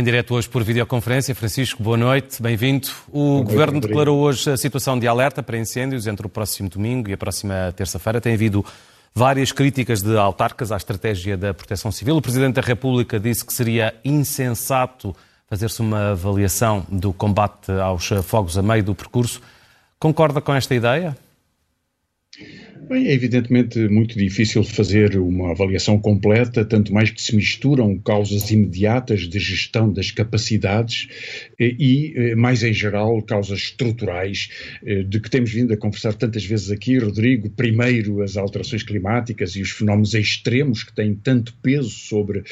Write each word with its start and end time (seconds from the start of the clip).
Em 0.00 0.02
direto 0.02 0.34
hoje 0.34 0.48
por 0.48 0.64
videoconferência, 0.64 1.34
Francisco, 1.34 1.82
boa 1.82 1.98
noite, 1.98 2.40
bem-vindo. 2.40 2.88
O 3.12 3.42
Governo 3.42 3.82
declarou 3.82 4.18
hoje 4.18 4.50
a 4.50 4.56
situação 4.56 4.98
de 4.98 5.06
alerta 5.06 5.42
para 5.42 5.58
incêndios 5.58 6.06
entre 6.06 6.26
o 6.26 6.28
próximo 6.30 6.70
domingo 6.70 7.10
e 7.10 7.12
a 7.12 7.18
próxima 7.18 7.70
terça-feira. 7.76 8.18
Tem 8.18 8.32
havido 8.32 8.64
várias 9.14 9.52
críticas 9.52 10.00
de 10.00 10.16
autarcas 10.16 10.72
à 10.72 10.78
estratégia 10.78 11.36
da 11.36 11.52
Proteção 11.52 11.92
Civil. 11.92 12.16
O 12.16 12.22
Presidente 12.22 12.54
da 12.54 12.62
República 12.62 13.20
disse 13.20 13.44
que 13.44 13.52
seria 13.52 13.94
insensato 14.02 15.14
fazer-se 15.46 15.82
uma 15.82 16.12
avaliação 16.12 16.86
do 16.88 17.12
combate 17.12 17.70
aos 17.70 18.08
fogos 18.24 18.56
a 18.56 18.62
meio 18.62 18.82
do 18.82 18.94
percurso. 18.94 19.42
Concorda 19.98 20.40
com 20.40 20.54
esta 20.54 20.74
ideia? 20.74 21.14
Bem, 22.90 23.06
é 23.06 23.12
evidentemente 23.12 23.78
muito 23.88 24.18
difícil 24.18 24.64
fazer 24.64 25.16
uma 25.16 25.52
avaliação 25.52 25.96
completa, 25.96 26.64
tanto 26.64 26.92
mais 26.92 27.08
que 27.08 27.22
se 27.22 27.36
misturam 27.36 27.96
causas 27.96 28.50
imediatas 28.50 29.28
de 29.28 29.38
gestão 29.38 29.92
das 29.92 30.10
capacidades 30.10 31.06
eh, 31.56 31.72
e, 31.78 32.12
eh, 32.16 32.34
mais 32.34 32.64
em 32.64 32.72
geral, 32.72 33.22
causas 33.22 33.60
estruturais, 33.60 34.48
eh, 34.84 35.04
de 35.04 35.20
que 35.20 35.30
temos 35.30 35.52
vindo 35.52 35.72
a 35.72 35.76
conversar 35.76 36.14
tantas 36.14 36.44
vezes 36.44 36.68
aqui, 36.68 36.98
Rodrigo. 36.98 37.48
Primeiro, 37.50 38.22
as 38.22 38.36
alterações 38.36 38.82
climáticas 38.82 39.54
e 39.54 39.62
os 39.62 39.70
fenómenos 39.70 40.12
extremos 40.12 40.82
que 40.82 40.92
têm 40.92 41.14
tanto 41.14 41.54
peso 41.62 41.90
sobre 41.90 42.42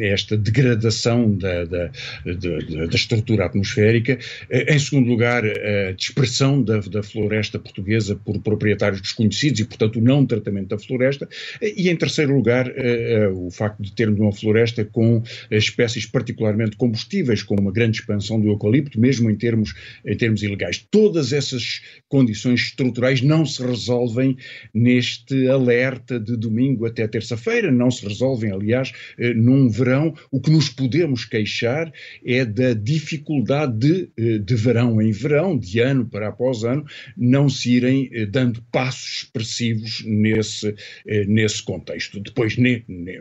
esta 0.00 0.36
degradação 0.36 1.32
da, 1.32 1.64
da, 1.64 1.92
da, 2.24 2.86
da 2.86 2.96
estrutura 2.96 3.46
atmosférica. 3.46 4.18
Em 4.50 4.78
segundo 4.80 5.08
lugar, 5.08 5.44
a 5.44 5.92
dispersão 5.92 6.60
da, 6.60 6.80
da 6.80 7.04
floresta 7.04 7.56
portuguesa 7.56 8.16
por 8.16 8.40
proprietários 8.40 9.00
desconhecidos 9.00 9.43
e, 9.44 9.64
portanto, 9.64 9.98
o 9.98 10.02
não 10.02 10.24
tratamento 10.26 10.68
da 10.68 10.78
floresta. 10.78 11.28
E, 11.60 11.88
em 11.88 11.96
terceiro 11.96 12.34
lugar, 12.34 12.68
uh, 12.68 13.32
uh, 13.32 13.46
o 13.46 13.50
facto 13.50 13.82
de 13.82 13.92
termos 13.92 14.18
uma 14.20 14.32
floresta 14.32 14.84
com 14.84 15.22
espécies 15.50 16.06
particularmente 16.06 16.76
combustíveis, 16.76 17.42
com 17.42 17.54
uma 17.54 17.72
grande 17.72 17.98
expansão 17.98 18.40
do 18.40 18.48
eucalipto, 18.48 19.00
mesmo 19.00 19.30
em 19.30 19.36
termos, 19.36 19.74
em 20.04 20.16
termos 20.16 20.42
ilegais. 20.42 20.86
Todas 20.90 21.32
essas 21.32 21.82
condições 22.08 22.60
estruturais 22.60 23.20
não 23.20 23.44
se 23.44 23.62
resolvem 23.62 24.36
neste 24.72 25.48
alerta 25.48 26.18
de 26.18 26.36
domingo 26.36 26.86
até 26.86 27.06
terça-feira, 27.06 27.70
não 27.70 27.90
se 27.90 28.06
resolvem, 28.06 28.52
aliás, 28.52 28.92
num 29.36 29.68
verão. 29.68 30.14
O 30.30 30.40
que 30.40 30.50
nos 30.50 30.68
podemos 30.68 31.24
queixar 31.24 31.92
é 32.24 32.44
da 32.44 32.72
dificuldade 32.74 33.76
de, 34.16 34.38
de 34.38 34.54
verão 34.54 35.00
em 35.00 35.12
verão, 35.12 35.58
de 35.58 35.80
ano 35.80 36.06
para 36.06 36.28
após 36.28 36.64
ano, 36.64 36.84
não 37.16 37.48
se 37.48 37.72
irem 37.72 38.10
dando 38.30 38.62
passos 38.70 39.28
expressivos 39.34 40.04
nesse, 40.06 40.74
eh, 41.06 41.24
nesse 41.26 41.62
contexto. 41.62 42.20
Depois, 42.20 42.56
ne, 42.56 42.84
ne, 42.86 43.20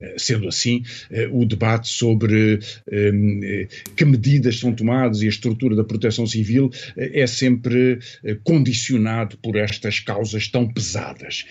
eh, 0.00 0.14
sendo 0.16 0.46
assim, 0.46 0.82
eh, 1.10 1.28
o 1.30 1.44
debate 1.44 1.88
sobre 1.88 2.60
que 3.96 4.04
medidas 4.04 4.58
são 4.58 4.72
tomadas 4.72 5.20
e 5.20 5.26
a 5.26 5.28
estrutura 5.28 5.74
da 5.74 5.84
proteção 5.84 6.26
civil 6.26 6.70
é 6.96 7.26
sempre 7.26 7.98
condicionado 8.44 9.36
por 9.38 9.56
estas 9.56 10.00
causas 10.00 10.48
tão 10.48 10.68
pesadas. 10.68 11.44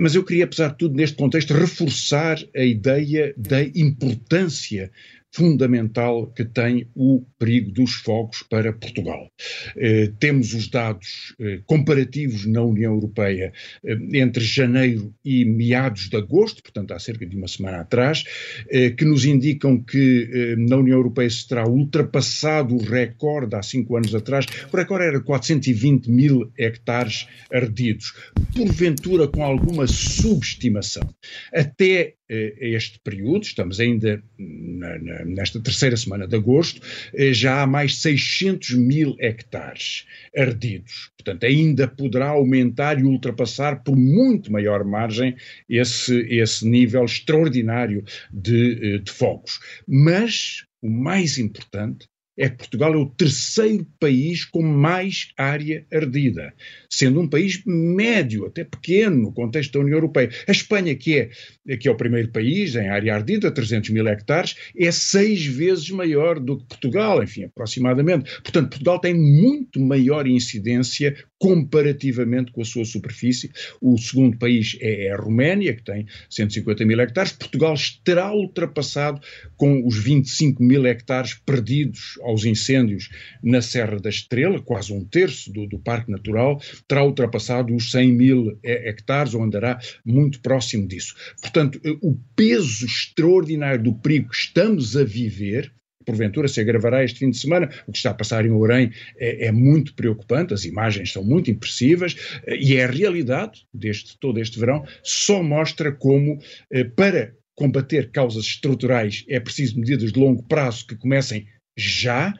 Mas 0.00 0.14
eu 0.14 0.24
queria, 0.24 0.44
apesar 0.44 0.68
de 0.68 0.78
tudo, 0.78 0.96
neste 0.96 1.16
contexto, 1.16 1.52
reforçar 1.52 2.38
a 2.56 2.64
ideia 2.64 3.34
da 3.36 3.62
importância 3.62 4.90
fundamental 5.32 6.26
que 6.32 6.44
tem 6.44 6.88
o 6.94 7.24
perigo 7.38 7.70
dos 7.70 7.94
fogos 7.94 8.42
para 8.42 8.72
Portugal. 8.72 9.30
Eh, 9.76 10.12
temos 10.18 10.52
os 10.54 10.68
dados 10.68 11.34
eh, 11.40 11.60
comparativos 11.66 12.46
na 12.46 12.62
União 12.62 12.94
Europeia 12.94 13.52
eh, 13.84 13.96
entre 14.14 14.42
janeiro 14.44 15.14
e 15.24 15.44
meados 15.44 16.08
de 16.08 16.16
agosto, 16.16 16.62
portanto 16.62 16.92
há 16.92 16.98
cerca 16.98 17.24
de 17.24 17.36
uma 17.36 17.48
semana 17.48 17.80
atrás, 17.80 18.24
eh, 18.68 18.90
que 18.90 19.04
nos 19.04 19.24
indicam 19.24 19.80
que 19.80 20.28
eh, 20.32 20.56
na 20.56 20.76
União 20.76 20.98
Europeia 20.98 21.30
se 21.30 21.46
terá 21.46 21.66
ultrapassado 21.66 22.74
o 22.74 22.82
recorde 22.82 23.54
há 23.54 23.62
cinco 23.62 23.96
anos 23.96 24.14
atrás. 24.14 24.46
O 24.72 24.76
recorde 24.76 25.06
era 25.06 25.20
420 25.20 26.10
mil 26.10 26.50
hectares 26.58 27.28
ardidos, 27.52 28.14
porventura 28.54 29.28
com 29.28 29.44
alguma 29.44 29.86
subestimação. 29.86 31.08
Até 31.52 32.14
este 32.30 32.98
período, 33.00 33.42
estamos 33.42 33.80
ainda 33.80 34.22
na, 34.38 34.98
na, 34.98 35.24
nesta 35.24 35.60
terceira 35.60 35.96
semana 35.96 36.26
de 36.26 36.36
agosto, 36.36 36.80
eh, 37.14 37.32
já 37.32 37.62
há 37.62 37.66
mais 37.66 37.96
600 37.98 38.70
mil 38.70 39.16
hectares 39.18 40.06
ardidos. 40.36 41.10
Portanto, 41.16 41.44
ainda 41.44 41.88
poderá 41.88 42.28
aumentar 42.28 42.98
e 42.98 43.04
ultrapassar 43.04 43.82
por 43.82 43.96
muito 43.96 44.52
maior 44.52 44.84
margem 44.84 45.36
esse, 45.68 46.20
esse 46.28 46.66
nível 46.66 47.04
extraordinário 47.04 48.04
de, 48.32 48.94
eh, 48.94 48.98
de 48.98 49.10
fogos. 49.10 49.58
Mas 49.86 50.64
o 50.82 50.88
mais 50.88 51.36
importante 51.38 52.08
é 52.40 52.48
que 52.48 52.56
Portugal 52.56 52.94
é 52.94 52.96
o 52.96 53.04
terceiro 53.04 53.86
país 54.00 54.46
com 54.46 54.62
mais 54.62 55.28
área 55.36 55.84
ardida, 55.92 56.54
sendo 56.88 57.20
um 57.20 57.28
país 57.28 57.62
médio, 57.66 58.46
até 58.46 58.64
pequeno, 58.64 59.24
no 59.24 59.32
contexto 59.32 59.74
da 59.74 59.80
União 59.80 59.98
Europeia. 59.98 60.30
A 60.48 60.50
Espanha, 60.50 60.96
que 60.96 61.18
é, 61.18 61.76
que 61.76 61.86
é 61.86 61.90
o 61.90 61.96
primeiro 61.96 62.30
país 62.30 62.74
em 62.76 62.88
área 62.88 63.14
ardida, 63.14 63.50
300 63.50 63.90
mil 63.90 64.08
hectares, 64.08 64.56
é 64.74 64.90
seis 64.90 65.44
vezes 65.44 65.90
maior 65.90 66.40
do 66.40 66.56
que 66.56 66.64
Portugal, 66.64 67.22
enfim, 67.22 67.44
aproximadamente. 67.44 68.30
Portanto, 68.40 68.70
Portugal 68.70 68.98
tem 68.98 69.12
muito 69.12 69.78
maior 69.78 70.26
incidência 70.26 71.14
comparativamente 71.38 72.52
com 72.52 72.62
a 72.62 72.64
sua 72.64 72.84
superfície. 72.84 73.50
O 73.80 73.98
segundo 73.98 74.38
país 74.38 74.76
é, 74.80 75.06
é 75.06 75.12
a 75.12 75.16
Roménia, 75.16 75.74
que 75.74 75.82
tem 75.82 76.06
150 76.28 76.84
mil 76.86 77.00
hectares. 77.00 77.32
Portugal 77.32 77.74
terá 78.02 78.32
ultrapassado 78.32 79.20
com 79.56 79.86
os 79.86 79.98
25 79.98 80.62
mil 80.62 80.86
hectares 80.86 81.34
perdidos 81.34 82.18
aos 82.30 82.44
incêndios 82.44 83.10
na 83.42 83.60
Serra 83.60 83.98
da 83.98 84.08
Estrela, 84.08 84.60
quase 84.60 84.92
um 84.92 85.04
terço 85.04 85.52
do, 85.52 85.66
do 85.66 85.78
Parque 85.78 86.10
Natural, 86.10 86.60
terá 86.88 87.04
ultrapassado 87.04 87.74
os 87.74 87.90
100 87.90 88.12
mil 88.12 88.58
hectares, 88.62 89.34
ou 89.34 89.42
andará 89.42 89.78
muito 90.04 90.40
próximo 90.40 90.86
disso. 90.86 91.14
Portanto, 91.40 91.80
o 92.00 92.16
peso 92.34 92.86
extraordinário 92.86 93.82
do 93.82 93.94
perigo 93.94 94.30
que 94.30 94.36
estamos 94.36 94.96
a 94.96 95.04
viver 95.04 95.72
porventura 96.04 96.48
se 96.48 96.60
agravará 96.60 97.04
este 97.04 97.20
fim 97.20 97.30
de 97.30 97.38
semana. 97.38 97.70
O 97.86 97.92
que 97.92 97.98
está 97.98 98.10
a 98.10 98.14
passar 98.14 98.44
em 98.44 98.50
Orem 98.50 98.90
é, 99.18 99.46
é, 99.46 99.52
muito 99.52 99.94
preocupante, 99.94 100.54
as 100.54 100.64
imagens 100.64 101.12
são 101.12 101.22
muito 101.22 101.50
impressivas 101.50 102.16
e 102.48 102.76
é 102.76 102.84
a 102.84 102.90
realidade 102.90 103.64
deste 103.72 104.18
todo 104.18 104.40
este 104.40 104.58
verão 104.58 104.84
só 105.02 105.42
mostra 105.42 105.92
como 105.92 106.38
eh, 106.72 106.84
para 106.84 107.34
combater 107.54 108.10
causas 108.10 108.46
estruturais 108.46 109.24
é 109.28 109.38
preciso 109.38 109.78
medidas 109.78 110.12
de 110.12 110.18
longo 110.18 110.42
prazo 110.44 110.86
que 110.86 110.96
comecem 110.96 111.46
já 111.80 112.34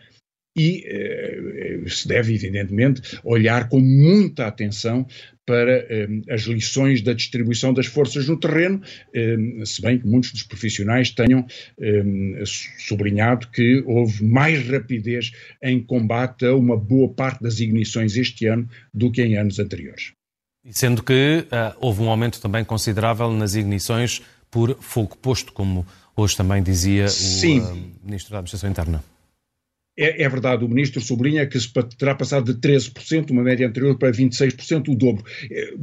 e 0.57 0.85
eh, 0.85 1.89
se 1.89 2.09
deve, 2.09 2.35
evidentemente, 2.35 3.01
olhar 3.25 3.69
com 3.69 3.81
muita 3.81 4.47
atenção 4.47 5.07
para 5.51 5.85
eh, 5.91 6.07
as 6.31 6.43
lições 6.43 7.03
da 7.03 7.13
distribuição 7.13 7.73
das 7.73 7.87
forças 7.87 8.29
no 8.29 8.39
terreno, 8.39 8.81
eh, 9.13 9.37
se 9.65 9.83
bem 9.83 9.99
que 9.99 10.07
muitos 10.07 10.31
dos 10.33 10.45
profissionais 10.45 11.11
tenham 11.11 11.45
eh, 11.81 12.05
sublinhado 12.79 13.49
que 13.49 13.83
houve 13.85 14.25
mais 14.25 14.65
rapidez 14.69 15.33
em 15.61 15.83
combate 15.83 16.47
a 16.47 16.55
uma 16.55 16.77
boa 16.77 17.09
parte 17.09 17.43
das 17.43 17.59
ignições 17.59 18.17
este 18.17 18.47
ano 18.47 18.69
do 18.95 19.11
que 19.11 19.23
em 19.23 19.37
anos 19.37 19.59
anteriores. 19.59 20.13
Sendo 20.71 21.03
que 21.03 21.47
uh, 21.47 21.77
houve 21.81 22.03
um 22.03 22.11
aumento 22.11 22.41
também 22.41 22.65
considerável 22.65 23.33
nas 23.33 23.55
ignições 23.55 24.21
por 24.51 24.77
fogo 24.79 25.17
posto, 25.17 25.53
como 25.53 25.87
hoje 26.15 26.37
também 26.37 26.63
dizia 26.63 27.07
o 27.07 27.09
uh, 27.09 27.91
Ministro 28.05 28.33
da 28.33 28.39
Administração 28.39 28.71
Interna. 28.71 29.03
É, 30.01 30.23
é, 30.23 30.29
verdade, 30.31 30.65
o 30.65 30.69
ministro 30.69 30.99
sublinha 30.99 31.47
que 31.47 31.61
se 31.61 31.71
terá 31.99 32.15
passado 32.15 32.55
de 32.55 32.59
13%, 32.59 33.33
uma 33.33 33.43
média 33.43 33.69
anterior, 33.69 33.99
para 33.99 34.11
26%, 34.11 34.89
o 34.89 34.95
dobro. 34.95 35.23
É, 35.51 35.75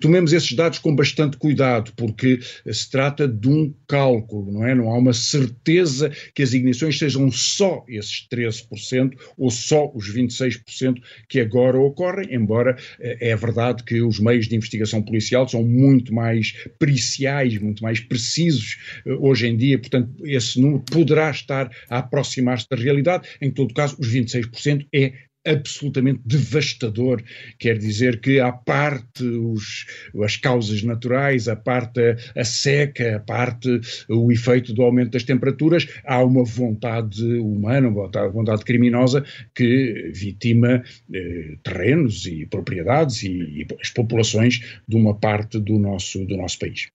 tomemos 0.00 0.32
esses 0.32 0.50
dados 0.54 0.78
com 0.78 0.96
bastante 0.96 1.36
cuidado, 1.36 1.92
porque 1.94 2.38
se 2.72 2.90
trata 2.90 3.28
de 3.28 3.50
um 3.50 3.74
cálculo, 3.86 4.50
não 4.50 4.66
é? 4.66 4.74
Não 4.74 4.88
há 4.88 4.96
uma 4.96 5.12
certeza 5.12 6.10
que 6.34 6.42
as 6.42 6.54
ignições 6.54 6.98
sejam 6.98 7.30
só 7.30 7.84
esses 7.86 8.26
13% 8.32 9.12
ou 9.36 9.50
só 9.50 9.92
os 9.94 10.10
26% 10.10 10.94
que 11.28 11.38
agora 11.38 11.78
ocorrem, 11.78 12.34
embora 12.34 12.78
é, 12.98 13.28
é 13.28 13.36
verdade 13.36 13.84
que 13.84 14.00
os 14.00 14.18
meios 14.18 14.48
de 14.48 14.56
investigação 14.56 15.02
policial 15.02 15.46
são 15.46 15.62
muito 15.62 16.14
mais 16.14 16.54
periciais, 16.78 17.58
muito 17.58 17.82
mais 17.82 18.00
precisos 18.00 18.78
eh, 19.04 19.12
hoje 19.12 19.48
em 19.48 19.56
dia, 19.56 19.78
portanto, 19.78 20.10
esse 20.24 20.58
número 20.58 20.82
poderá 20.90 21.30
estar 21.30 21.70
a 21.90 21.98
aproximar-se 21.98 22.66
da 22.70 22.76
realidade 22.76 23.01
Em 23.40 23.50
todo 23.50 23.74
caso, 23.74 23.96
os 23.98 24.12
26% 24.12 24.86
é 24.94 25.12
absolutamente 25.46 26.20
devastador. 26.24 27.22
Quer 27.58 27.78
dizer 27.78 28.20
que, 28.20 28.40
à 28.40 28.52
parte 28.52 29.24
os, 29.24 29.86
as 30.22 30.36
causas 30.36 30.82
naturais, 30.82 31.48
a 31.48 31.56
parte 31.56 32.00
a, 32.00 32.40
a, 32.40 32.44
seca, 32.44 33.16
a 33.16 33.20
parte 33.20 33.80
o 34.08 34.30
efeito 34.30 34.72
do 34.72 34.82
aumento 34.82 35.12
das 35.12 35.24
temperaturas, 35.24 35.86
há 36.04 36.22
uma 36.22 36.44
vontade 36.44 37.24
humana, 37.38 37.88
uma 37.88 38.04
vontade, 38.04 38.32
vontade 38.32 38.64
criminosa 38.64 39.24
que 39.54 40.10
vitima 40.14 40.82
eh, 41.12 41.56
terrenos 41.62 42.26
e 42.26 42.46
propriedades 42.46 43.22
e, 43.22 43.30
e, 43.30 43.66
as 43.80 43.90
populações 43.90 44.80
de 44.86 44.96
uma 44.96 45.18
parte 45.18 45.58
do 45.58 45.78
nosso, 45.78 46.24
do 46.24 46.36
nosso 46.36 46.58
país. 46.58 46.88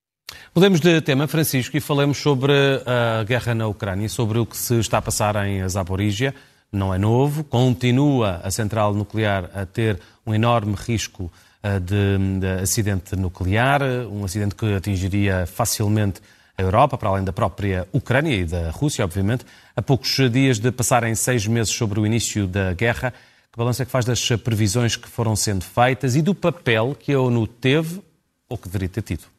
Mudemos 0.57 0.79
de 0.79 1.01
tema, 1.01 1.27
Francisco, 1.27 1.77
e 1.77 1.79
falemos 1.79 2.17
sobre 2.17 2.51
a 2.83 3.23
guerra 3.23 3.53
na 3.53 3.67
Ucrânia, 3.67 4.09
sobre 4.09 4.39
o 4.39 4.45
que 4.47 4.57
se 4.57 4.79
está 4.79 4.97
a 4.97 5.01
passar 5.03 5.35
em 5.47 5.69
Zaporígia. 5.69 6.33
Não 6.71 6.91
é 6.91 6.97
novo, 6.97 7.43
continua 7.43 8.41
a 8.43 8.49
central 8.49 8.91
nuclear 8.95 9.51
a 9.53 9.67
ter 9.67 9.99
um 10.25 10.33
enorme 10.33 10.73
risco 10.75 11.31
eh, 11.61 11.79
de, 11.79 12.39
de 12.39 12.63
acidente 12.63 13.15
nuclear, 13.15 13.83
um 14.11 14.25
acidente 14.25 14.55
que 14.55 14.73
atingiria 14.73 15.45
facilmente 15.45 16.21
a 16.57 16.61
Europa, 16.63 16.97
para 16.97 17.09
além 17.09 17.23
da 17.23 17.31
própria 17.31 17.87
Ucrânia 17.93 18.33
e 18.33 18.43
da 18.43 18.71
Rússia, 18.71 19.05
obviamente. 19.05 19.45
A 19.75 19.81
poucos 19.83 20.17
dias 20.31 20.57
de 20.57 20.71
passarem 20.71 21.13
seis 21.13 21.45
meses 21.45 21.71
sobre 21.71 21.99
o 21.99 22.05
início 22.05 22.47
da 22.47 22.73
guerra, 22.73 23.13
que 23.51 23.57
balanço 23.57 23.83
é 23.83 23.85
que 23.85 23.91
faz 23.91 24.05
das 24.05 24.27
previsões 24.43 24.95
que 24.95 25.07
foram 25.07 25.35
sendo 25.35 25.63
feitas 25.63 26.15
e 26.15 26.21
do 26.23 26.33
papel 26.33 26.97
que 26.99 27.13
a 27.13 27.19
ONU 27.19 27.45
teve 27.45 28.01
ou 28.49 28.57
que 28.57 28.67
deveria 28.67 28.89
ter 28.89 29.03
tido? 29.03 29.36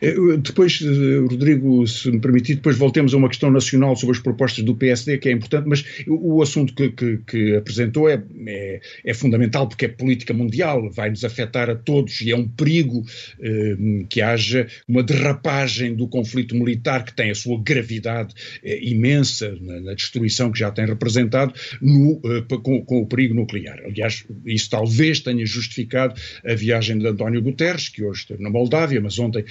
Eh, 0.00 0.14
depois, 0.38 0.80
eh, 0.82 1.18
Rodrigo, 1.20 1.86
se 1.86 2.10
me 2.10 2.20
permitir, 2.20 2.56
depois 2.56 2.76
voltemos 2.76 3.12
a 3.12 3.16
uma 3.16 3.28
questão 3.28 3.50
nacional 3.50 3.94
sobre 3.94 4.16
as 4.16 4.22
propostas 4.22 4.64
do 4.64 4.74
PSD, 4.74 5.18
que 5.18 5.28
é 5.28 5.32
importante, 5.32 5.68
mas 5.68 5.84
o 6.06 6.42
assunto 6.42 6.74
que, 6.74 6.90
que, 6.90 7.18
que 7.18 7.56
apresentou 7.56 8.08
é, 8.08 8.22
é, 8.46 8.80
é, 9.04 9.14
fundamental 9.14 9.68
porque 9.68 9.84
é 9.84 9.88
política 9.88 10.32
mundial, 10.32 10.90
vai 10.90 11.10
nos 11.10 11.24
afetar 11.24 11.68
a 11.68 11.74
todos 11.74 12.20
e 12.20 12.30
é 12.30 12.36
um 12.36 12.48
perigo 12.48 13.04
eh, 13.40 13.76
que 14.08 14.22
haja 14.22 14.66
uma 14.88 15.02
derrapagem 15.02 15.94
do 15.94 16.08
conflito 16.08 16.54
militar 16.54 17.04
que 17.04 17.14
tem 17.14 17.30
a 17.30 17.34
sua 17.34 17.60
gravidade 17.62 18.34
eh, 18.62 18.80
imensa 18.82 19.56
na, 19.60 19.80
na, 19.80 19.94
destruição 19.94 20.50
que 20.50 20.58
já 20.58 20.70
tem 20.70 20.86
representado 20.86 21.52
no, 21.80 22.20
eh, 22.24 22.44
com, 22.62 22.82
com, 22.84 23.02
o 23.02 23.06
perigo 23.06 23.34
nuclear. 23.34 23.80
Aliás, 23.84 24.24
isso 24.46 24.70
talvez 24.70 25.20
tenha 25.20 25.44
justificado 25.44 26.14
a 26.44 26.54
viagem 26.54 26.98
de 26.98 27.06
António 27.06 27.42
Guterres, 27.42 27.88
que 27.88 28.02
hoje 28.02 28.20
esteve 28.20 28.42
na 28.42 28.50
Moldávia, 28.50 29.00
mas 29.00 29.18
ontem 29.18 29.44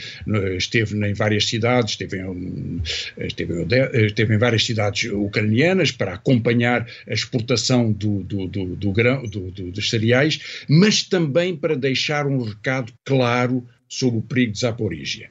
esteve 0.58 0.96
em 1.08 1.14
várias 1.14 1.48
cidades, 1.48 1.92
esteve 1.92 2.20
em, 2.20 2.82
esteve, 3.18 3.66
esteve 4.06 4.36
em 4.36 4.38
várias 4.38 4.66
cidades 4.66 5.12
ucranianas 5.12 5.92
para 5.92 6.14
acompanhar 6.14 6.88
a 7.08 7.14
exportação 7.14 7.92
do, 7.92 8.24
do, 8.24 8.48
do, 8.48 8.76
do 8.76 8.92
grão, 8.92 9.24
do, 9.24 9.52
dos 9.52 9.90
cereais, 9.90 10.64
mas 10.68 11.04
também 11.04 11.56
para 11.56 11.76
deixar 11.76 12.28
um 12.28 12.42
recado 12.42 12.94
claro 13.06 13.66
sobre 13.90 14.20
o 14.20 14.22
perigo 14.22 14.54
de 14.54 14.60
Zaporígia, 14.60 15.30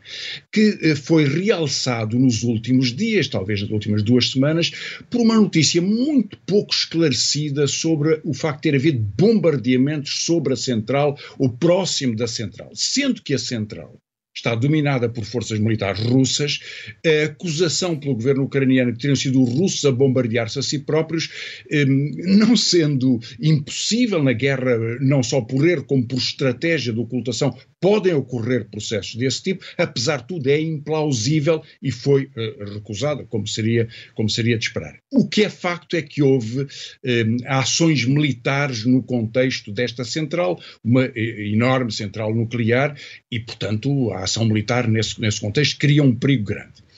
que 0.53 0.77
eh, 0.83 0.97
foi 0.97 1.25
realçado 1.25 2.19
nos 2.19 2.43
últimos 2.43 2.95
dias, 2.95 3.29
talvez 3.29 3.63
nas 3.63 3.71
últimas 3.71 4.03
duas 4.03 4.33
semanas, 4.33 4.73
por 5.09 5.21
uma 5.21 5.37
notícia 5.37 5.81
muito 5.81 6.37
pouco 6.39 6.75
esclarecida 6.75 7.69
sobre 7.69 8.21
o 8.25 8.35
facto 8.35 8.65
de 8.65 8.71
ter 8.71 8.75
havido 8.75 8.99
bombardeamentos 8.99 10.25
sobre 10.25 10.55
a 10.55 10.57
central 10.57 11.17
ou 11.39 11.49
próximo 11.49 12.17
da 12.17 12.27
central, 12.27 12.71
sendo 12.75 13.23
que 13.23 13.33
a 13.33 13.39
central 13.39 13.97
está 14.39 14.55
dominada 14.55 15.09
por 15.09 15.25
forças 15.25 15.59
militares 15.59 16.01
russas. 16.05 16.61
A 17.05 17.25
acusação 17.27 17.99
pelo 17.99 18.15
governo 18.15 18.45
ucraniano 18.45 18.93
que 18.93 18.99
teriam 18.99 19.17
sido 19.17 19.43
os 19.43 19.53
russos 19.53 19.85
a 19.85 19.93
bombardear-se 19.93 20.59
a 20.59 20.63
si 20.63 20.79
próprios, 20.79 21.29
hum, 21.71 22.13
não 22.25 22.57
sendo 22.57 23.19
impossível 23.41 24.23
na 24.23 24.33
guerra, 24.33 24.77
não 25.01 25.23
só 25.23 25.41
por 25.41 25.69
erro, 25.69 25.85
como 25.85 26.07
por 26.07 26.19
estratégia 26.19 26.93
de 26.93 27.01
ocultação, 27.01 27.55
podem 27.81 28.13
ocorrer 28.15 28.69
processos 28.69 29.15
desse 29.15 29.43
tipo, 29.43 29.65
apesar 29.77 30.19
de 30.19 30.29
tudo 30.29 30.49
é 30.49 30.61
implausível 30.61 31.63
e 31.83 31.91
foi 31.91 32.25
uh, 32.25 32.75
recusada, 32.75 33.25
como 33.25 33.47
seria, 33.47 33.89
como 34.15 34.29
seria 34.29 34.59
de 34.59 34.67
esperar. 34.67 34.99
O 35.13 35.29
que 35.29 35.45
é 35.45 35.51
facto 35.51 35.95
é 35.97 36.03
que 36.03 36.23
houve 36.23 36.63
um, 36.63 37.37
ações 37.47 38.05
militares 38.05 38.85
no 38.85 39.03
contexto 39.03 39.73
desta 39.73 40.05
central, 40.05 40.61
uma 40.83 41.07
uh, 41.07 41.19
enorme 41.19 41.93
central 41.93 42.35
nuclear, 42.35 42.97
e, 43.31 43.39
portanto, 43.41 44.11
a 44.13 44.25
ação 44.25 44.45
militar 44.45 44.89
nesse, 44.89 45.21
nesse 45.21 45.41
contexto 45.41 45.79
cria 45.79 46.03
um 46.03 46.15
perigo 46.15 46.45
grande. 46.45 46.89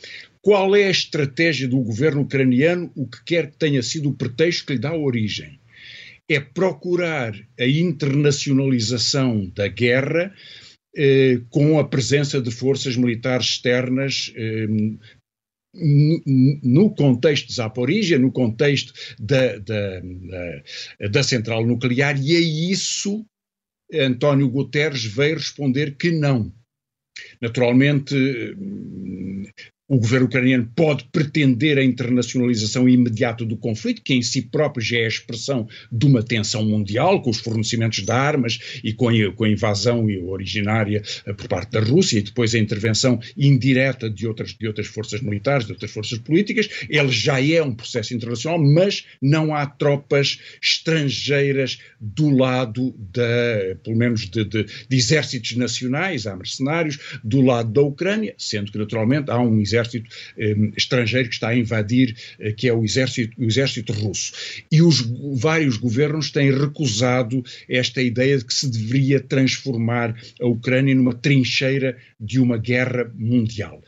Qual 0.43 0.75
é 0.75 0.87
a 0.87 0.91
estratégia 0.91 1.69
do 1.69 1.81
governo 1.81 2.23
ucraniano, 2.23 2.91
o 2.97 3.07
que 3.07 3.23
quer 3.25 3.51
que 3.51 3.59
tenha 3.59 3.83
sido 3.83 4.09
o 4.09 4.15
pretexto 4.15 4.65
que 4.67 4.73
lhe 4.73 4.79
dá 4.79 4.95
origem? 4.95 5.61
É 6.27 6.41
procurar 6.41 7.35
a 7.59 7.67
internacionalização 7.67 9.53
da 9.55 9.69
guerra 9.69 10.33
eh, 10.33 10.60
com 11.51 11.79
a 11.79 11.89
presença 11.89 12.41
de 12.41 12.51
forças 12.51 12.97
militares 12.97 13.47
externas 13.47 14.33
eh, 14.35 14.67
no 15.73 16.93
contexto 16.95 17.47
de 17.47 17.55
Zaporígia, 17.55 18.19
no 18.19 18.33
contexto 18.33 18.93
da, 19.19 19.57
da, 19.59 20.01
da, 20.01 21.09
da, 21.11 21.23
central 21.23 21.65
nuclear, 21.65 22.21
e 22.21 22.37
a 22.37 22.41
isso 22.41 23.25
António 23.93 24.49
Guterres 24.49 25.05
veio 25.05 25.37
responder 25.37 25.97
que 25.97 26.11
não. 26.11 26.53
Naturalmente, 27.41 28.15
o 29.91 29.99
governo 29.99 30.27
ucraniano 30.27 30.71
pode 30.77 31.03
pretender 31.11 31.77
a 31.77 31.83
internacionalização 31.83 32.89
imediata 32.89 33.45
do 33.45 33.57
conflito, 33.57 34.03
que 34.03 34.15
em 34.15 34.23
si 34.23 34.43
próprio 34.43 34.81
já 34.81 34.99
é 34.99 35.05
a 35.05 35.09
expressão 35.09 35.69
de 35.91 36.07
uma 36.07 36.23
tensão 36.23 36.65
mundial, 36.65 37.21
com 37.21 37.29
os 37.29 37.41
fornecimentos 37.41 38.05
de 38.05 38.13
armas 38.13 38.81
e 38.85 38.93
com 38.93 39.09
a, 39.09 39.33
com 39.35 39.43
a 39.43 39.49
invasão 39.49 40.07
originária 40.29 41.03
eh, 41.27 41.33
por 41.33 41.49
parte 41.49 41.73
da 41.73 41.81
Rússia 41.81 42.21
e 42.21 42.23
depois 42.23 42.55
a 42.55 42.59
intervenção 42.59 43.19
indireta 43.37 44.09
de 44.09 44.29
outras, 44.29 44.55
de 44.55 44.69
outras 44.69 44.87
forças 44.87 45.21
militares, 45.23 45.67
de 45.67 45.73
outras 45.73 45.91
forças 45.91 46.21
políticas. 46.21 46.69
Ele 46.89 47.11
já 47.11 47.45
é 47.45 47.61
um 47.61 47.75
processo 47.75 48.15
internacional, 48.15 48.63
mas 48.63 49.05
não 49.21 49.53
há 49.53 49.67
tropas 49.67 50.39
estrangeiras 50.63 51.81
do 52.01 52.31
lado 52.31 52.95
da, 53.13 53.75
pelo 53.83 53.97
menos 53.97 54.31
de, 54.31 54.45
de, 54.45 54.65
de 54.89 54.97
exércitos 54.97 55.57
nacionais, 55.57 56.29
há 56.29 56.37
mercenários, 56.37 57.19
do 57.25 57.41
lado 57.41 57.73
da 57.73 57.83
Ucrânia, 57.83 58.37
sendo 58.39 58.71
que 58.71 58.79
naturalmente 58.79 59.33
há 59.33 59.41
um 59.41 59.61
exército 59.61 59.80
exército 59.81 60.09
eh, 60.37 60.55
estrangeiro 60.77 61.29
que 61.29 61.35
está 61.35 61.49
a 61.49 61.57
invadir, 61.57 62.17
eh, 62.39 62.53
que 62.53 62.69
é 62.69 62.73
o 62.73 62.85
exército, 62.85 63.41
o 63.41 63.45
exército 63.45 63.93
russo. 63.93 64.33
E 64.71 64.83
os 64.83 65.01
vários 65.35 65.77
governos 65.77 66.31
têm 66.31 66.51
recusado 66.51 67.43
esta 67.69 68.03
ideia 68.03 68.39
de 68.39 68.45
que 68.45 68.55
se 68.55 68.71
deveria 68.71 69.21
transformar 69.21 70.17
a 70.41 70.47
Ucrânia 70.47 70.95
numa 70.95 71.15
trincheira 71.15 71.97
de 72.19 72.39
uma 72.39 72.59
guerra 72.59 73.11
mundial. 73.15 73.83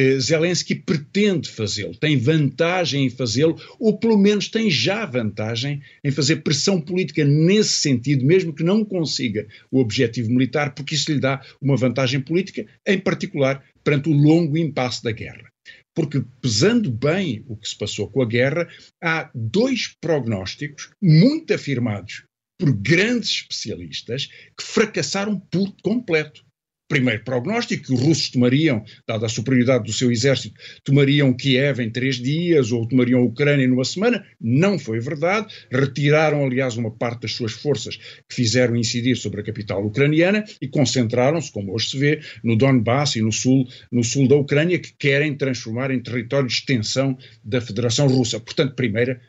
Uh, 0.00 0.18
Zelensky 0.18 0.74
pretende 0.74 1.50
fazê-lo, 1.50 1.94
tem 1.94 2.16
vantagem 2.16 3.04
em 3.04 3.10
fazê-lo, 3.10 3.60
ou 3.78 3.98
pelo 3.98 4.16
menos 4.16 4.48
tem 4.48 4.70
já 4.70 5.04
vantagem 5.04 5.82
em 6.02 6.10
fazer 6.10 6.36
pressão 6.36 6.80
política 6.80 7.22
nesse 7.22 7.80
sentido, 7.80 8.24
mesmo 8.24 8.54
que 8.54 8.62
não 8.62 8.82
consiga 8.82 9.46
o 9.70 9.78
objetivo 9.78 10.30
militar, 10.30 10.74
porque 10.74 10.94
isso 10.94 11.12
lhe 11.12 11.20
dá 11.20 11.42
uma 11.60 11.76
vantagem 11.76 12.20
política, 12.20 12.66
em 12.86 12.98
particular 12.98 13.62
perante 13.84 14.08
o 14.08 14.12
longo 14.12 14.56
impasse 14.56 15.02
da 15.02 15.12
guerra. 15.12 15.50
Porque, 15.94 16.24
pesando 16.40 16.90
bem 16.90 17.44
o 17.46 17.56
que 17.56 17.68
se 17.68 17.76
passou 17.76 18.08
com 18.08 18.22
a 18.22 18.26
guerra, 18.26 18.68
há 19.02 19.30
dois 19.34 19.94
prognósticos 20.00 20.90
muito 21.02 21.52
afirmados 21.52 22.24
por 22.58 22.72
grandes 22.72 23.30
especialistas 23.30 24.26
que 24.26 24.62
fracassaram 24.62 25.38
por 25.38 25.74
completo 25.82 26.44
primeiro 26.90 27.22
prognóstico, 27.22 27.84
que 27.84 27.94
os 27.94 28.00
russos 28.00 28.30
tomariam, 28.30 28.84
dada 29.06 29.26
a 29.26 29.28
superioridade 29.28 29.84
do 29.84 29.92
seu 29.92 30.10
exército, 30.10 30.60
tomariam 30.82 31.32
Kiev 31.32 31.80
em 31.80 31.88
três 31.88 32.16
dias 32.16 32.72
ou 32.72 32.86
tomariam 32.86 33.20
a 33.20 33.24
Ucrânia 33.24 33.66
numa 33.68 33.84
semana. 33.84 34.26
Não 34.40 34.76
foi 34.76 34.98
verdade. 34.98 35.46
Retiraram, 35.70 36.44
aliás, 36.44 36.76
uma 36.76 36.90
parte 36.90 37.22
das 37.22 37.32
suas 37.32 37.52
forças 37.52 37.96
que 37.96 38.34
fizeram 38.34 38.74
incidir 38.74 39.16
sobre 39.16 39.40
a 39.40 39.44
capital 39.44 39.86
ucraniana 39.86 40.44
e 40.60 40.66
concentraram-se, 40.66 41.52
como 41.52 41.72
hoje 41.72 41.90
se 41.90 41.98
vê, 41.98 42.20
no 42.42 42.56
Donbass 42.56 43.14
e 43.14 43.22
no 43.22 43.30
sul, 43.30 43.68
no 43.90 44.02
sul 44.02 44.26
da 44.26 44.34
Ucrânia, 44.34 44.78
que 44.78 44.92
querem 44.98 45.36
transformar 45.36 45.92
em 45.92 46.02
território 46.02 46.48
de 46.48 46.54
extensão 46.54 47.16
da 47.44 47.60
Federação 47.60 48.08
Russa. 48.08 48.40
Portanto, 48.40 48.74
primeira 48.74 49.20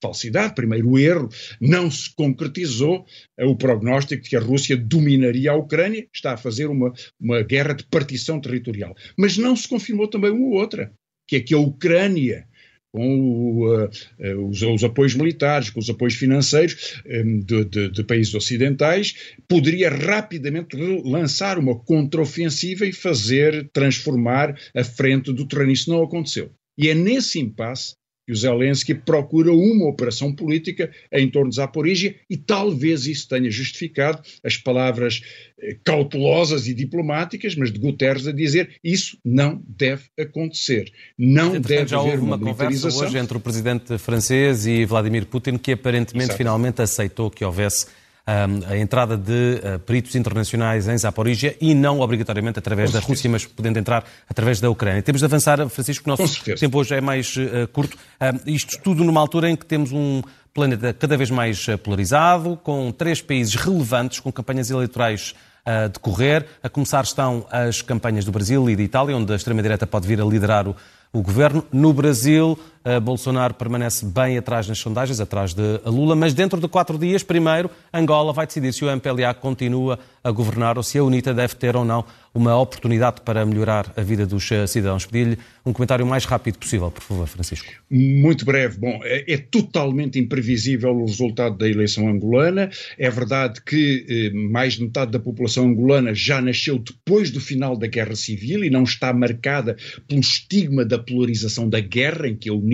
falsidade, 0.00 0.54
primeiro 0.54 0.98
erro, 0.98 1.28
não 1.60 1.90
se 1.90 2.14
concretizou 2.14 3.04
o 3.38 3.56
prognóstico 3.56 4.22
de 4.22 4.30
que 4.30 4.36
a 4.36 4.40
Rússia 4.40 4.76
dominaria 4.76 5.50
a 5.50 5.56
Ucrânia, 5.56 6.06
está 6.12 6.34
a 6.34 6.36
fazer 6.36 6.66
uma, 6.66 6.92
uma 7.20 7.42
guerra 7.42 7.74
de 7.74 7.84
partição 7.84 8.40
territorial. 8.40 8.94
Mas 9.16 9.36
não 9.36 9.56
se 9.56 9.68
confirmou 9.68 10.08
também 10.08 10.30
uma 10.30 10.56
outra, 10.56 10.92
que 11.26 11.36
é 11.36 11.40
que 11.40 11.54
a 11.54 11.58
Ucrânia, 11.58 12.46
com 12.92 13.18
o, 13.18 13.74
uh, 13.74 14.48
os, 14.48 14.62
os, 14.62 14.84
apoios 14.84 15.14
militares, 15.14 15.70
com 15.70 15.80
os 15.80 15.90
apoios 15.90 16.14
financeiros 16.14 17.02
um, 17.06 17.40
de, 17.40 17.64
de, 17.64 17.90
de, 17.90 18.04
países 18.04 18.34
ocidentais, 18.34 19.14
poderia 19.48 19.90
rapidamente 19.90 20.76
lançar 20.76 21.58
uma 21.58 21.76
contraofensiva 21.76 22.86
e 22.86 22.92
fazer 22.92 23.68
transformar 23.72 24.56
a 24.76 24.84
frente 24.84 25.32
do 25.32 25.46
terreno. 25.46 25.72
Isso 25.72 25.90
não 25.90 26.02
aconteceu. 26.02 26.52
E 26.78 26.88
é 26.88 26.94
nesse 26.94 27.40
impasse 27.40 27.94
que 28.26 28.32
o 28.32 28.36
Zelensky 28.36 28.94
procura 28.94 29.52
uma 29.52 29.86
operação 29.86 30.34
política 30.34 30.90
em 31.12 31.28
torno 31.28 31.50
de 31.50 31.56
Zaporígia 31.56 32.16
e 32.28 32.36
talvez 32.36 33.06
isso 33.06 33.28
tenha 33.28 33.50
justificado 33.50 34.22
as 34.42 34.56
palavras 34.56 35.22
eh, 35.60 35.76
cautelosas 35.84 36.66
e 36.66 36.74
diplomáticas, 36.74 37.54
mas 37.54 37.72
de 37.72 37.78
Guterres 37.78 38.26
a 38.26 38.32
dizer 38.32 38.76
isso 38.82 39.18
não 39.24 39.62
deve 39.66 40.04
acontecer. 40.18 40.90
Não 41.18 41.60
deve 41.60 41.86
já 41.86 41.98
haver 41.98 42.12
houve 42.12 42.22
uma, 42.22 42.36
uma 42.36 42.52
conversa 42.52 42.88
hoje 42.88 43.18
entre 43.18 43.36
o 43.36 43.40
presidente 43.40 43.98
francês 43.98 44.66
e 44.66 44.84
Vladimir 44.84 45.26
Putin 45.26 45.58
que 45.58 45.72
aparentemente 45.72 46.26
Exato. 46.26 46.38
finalmente 46.38 46.82
aceitou 46.82 47.30
que 47.30 47.44
houvesse 47.44 47.86
a 48.26 48.76
entrada 48.76 49.16
de 49.16 49.60
peritos 49.84 50.14
internacionais 50.14 50.88
em 50.88 50.96
Zaporizhia 50.96 51.56
e 51.60 51.74
não 51.74 52.00
obrigatoriamente 52.00 52.58
através 52.58 52.90
da 52.90 52.98
Rússia, 52.98 53.28
mas 53.28 53.44
podendo 53.44 53.78
entrar 53.78 54.04
através 54.28 54.60
da 54.60 54.70
Ucrânia. 54.70 55.02
Temos 55.02 55.20
de 55.20 55.26
avançar, 55.26 55.68
Francisco, 55.68 56.08
o 56.08 56.16
nosso 56.16 56.42
tempo 56.56 56.78
hoje 56.78 56.94
é 56.94 57.00
mais 57.00 57.34
curto. 57.72 57.98
Isto 58.46 58.78
tudo 58.82 59.04
numa 59.04 59.20
altura 59.20 59.50
em 59.50 59.56
que 59.56 59.66
temos 59.66 59.92
um 59.92 60.22
planeta 60.54 60.94
cada 60.94 61.16
vez 61.16 61.30
mais 61.30 61.66
polarizado, 61.82 62.58
com 62.62 62.90
três 62.92 63.20
países 63.20 63.56
relevantes, 63.56 64.20
com 64.20 64.32
campanhas 64.32 64.70
eleitorais 64.70 65.34
a 65.66 65.88
decorrer. 65.88 66.46
A 66.62 66.68
começar 66.68 67.04
estão 67.04 67.46
as 67.50 67.82
campanhas 67.82 68.24
do 68.24 68.32
Brasil 68.32 68.70
e 68.70 68.76
de 68.76 68.84
Itália, 68.84 69.16
onde 69.16 69.32
a 69.32 69.36
extrema-direita 69.36 69.86
pode 69.86 70.06
vir 70.06 70.20
a 70.20 70.24
liderar 70.24 70.68
o, 70.68 70.76
o 71.12 71.22
governo. 71.22 71.66
No 71.72 71.92
Brasil, 71.92 72.58
Bolsonaro 73.02 73.54
permanece 73.54 74.04
bem 74.04 74.36
atrás 74.36 74.68
nas 74.68 74.78
sondagens, 74.78 75.18
atrás 75.18 75.54
de 75.54 75.80
Lula, 75.86 76.14
mas 76.14 76.34
dentro 76.34 76.60
de 76.60 76.68
quatro 76.68 76.98
dias, 76.98 77.22
primeiro, 77.22 77.70
Angola 77.92 78.32
vai 78.32 78.46
decidir 78.46 78.72
se 78.72 78.84
o 78.84 78.90
MPLA 78.90 79.32
continua 79.32 79.98
a 80.22 80.30
governar 80.30 80.76
ou 80.76 80.82
se 80.82 80.98
a 80.98 81.04
UNITA 81.04 81.32
deve 81.32 81.54
ter 81.54 81.76
ou 81.76 81.84
não 81.84 82.04
uma 82.34 82.58
oportunidade 82.58 83.20
para 83.20 83.46
melhorar 83.46 83.92
a 83.96 84.00
vida 84.00 84.26
dos 84.26 84.50
eh, 84.50 84.66
cidadãos. 84.66 85.06
Pedir-lhe 85.06 85.38
um 85.64 85.72
comentário 85.72 86.04
mais 86.04 86.24
rápido 86.24 86.58
possível, 86.58 86.90
por 86.90 87.02
favor, 87.02 87.28
Francisco. 87.28 87.68
Muito 87.88 88.44
breve. 88.44 88.76
Bom, 88.76 89.00
é, 89.04 89.34
é 89.34 89.36
totalmente 89.38 90.18
imprevisível 90.18 90.90
o 90.90 91.06
resultado 91.06 91.56
da 91.56 91.68
eleição 91.68 92.08
angolana. 92.08 92.70
É 92.98 93.08
verdade 93.08 93.62
que 93.62 94.04
eh, 94.08 94.36
mais 94.36 94.74
de 94.74 94.82
metade 94.82 95.12
da 95.12 95.20
população 95.20 95.66
angolana 95.66 96.12
já 96.12 96.40
nasceu 96.40 96.76
depois 96.76 97.30
do 97.30 97.40
final 97.40 97.76
da 97.76 97.86
Guerra 97.86 98.16
Civil 98.16 98.64
e 98.64 98.70
não 98.70 98.82
está 98.82 99.12
marcada 99.12 99.76
pelo 100.08 100.20
estigma 100.20 100.84
da 100.84 100.98
polarização 100.98 101.68
da 101.68 101.78
guerra, 101.78 102.26
em 102.26 102.34
que 102.34 102.48
a 102.48 102.52
UNITA 102.52 102.73